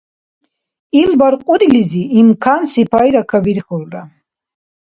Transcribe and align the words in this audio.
Ил 1.01 1.11
баркьудилизи 1.21 2.03
имканси 2.19 2.81
пайра 2.91 3.23
кабирхьулра. 3.29 4.01